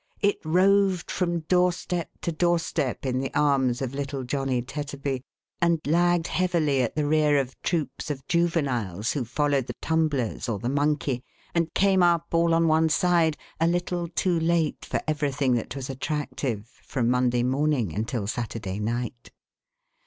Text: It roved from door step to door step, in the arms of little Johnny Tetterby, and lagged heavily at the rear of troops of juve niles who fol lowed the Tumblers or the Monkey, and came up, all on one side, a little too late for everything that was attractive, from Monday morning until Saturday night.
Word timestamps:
It 0.23 0.39
roved 0.43 1.11
from 1.11 1.41
door 1.41 1.71
step 1.71 2.09
to 2.21 2.31
door 2.31 2.57
step, 2.57 3.05
in 3.05 3.19
the 3.19 3.31
arms 3.35 3.83
of 3.83 3.93
little 3.93 4.23
Johnny 4.23 4.63
Tetterby, 4.63 5.21
and 5.61 5.79
lagged 5.85 6.25
heavily 6.25 6.81
at 6.81 6.95
the 6.95 7.05
rear 7.05 7.39
of 7.39 7.53
troops 7.61 8.09
of 8.09 8.25
juve 8.27 8.55
niles 8.55 9.11
who 9.11 9.23
fol 9.23 9.49
lowed 9.49 9.67
the 9.67 9.75
Tumblers 9.79 10.49
or 10.49 10.57
the 10.57 10.69
Monkey, 10.69 11.23
and 11.53 11.71
came 11.75 12.01
up, 12.01 12.33
all 12.33 12.55
on 12.55 12.67
one 12.67 12.89
side, 12.89 13.37
a 13.59 13.67
little 13.67 14.07
too 14.07 14.39
late 14.39 14.83
for 14.85 15.01
everything 15.07 15.53
that 15.53 15.75
was 15.75 15.87
attractive, 15.87 16.81
from 16.83 17.07
Monday 17.07 17.43
morning 17.43 17.93
until 17.93 18.25
Saturday 18.25 18.79
night. 18.79 19.29